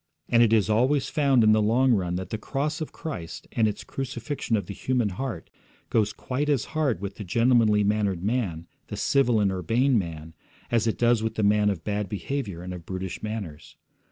And 0.29 0.41
it 0.41 0.51
is 0.51 0.67
always 0.67 1.09
found 1.09 1.43
in 1.43 1.51
the 1.51 1.61
long 1.61 1.93
run 1.93 2.15
that 2.15 2.31
the 2.31 2.39
cross 2.39 2.81
of 2.81 2.91
Christ 2.91 3.47
and 3.51 3.67
its 3.67 3.83
crucifixion 3.83 4.57
of 4.57 4.65
the 4.65 4.73
human 4.73 5.09
heart 5.09 5.51
goes 5.91 6.11
quite 6.11 6.49
as 6.49 6.65
hard 6.73 7.01
with 7.01 7.17
the 7.17 7.23
gentlemanly 7.23 7.83
mannered 7.83 8.23
man, 8.23 8.65
the 8.87 8.97
civil 8.97 9.39
and 9.39 9.51
urbane 9.51 9.99
man, 9.99 10.33
as 10.71 10.87
it 10.87 10.97
does 10.97 11.21
with 11.21 11.35
the 11.35 11.43
man 11.43 11.69
of 11.69 11.83
bad 11.83 12.09
behaviour 12.09 12.63
and 12.63 12.73
of 12.73 12.83
brutish 12.83 13.21
manners. 13.21 13.75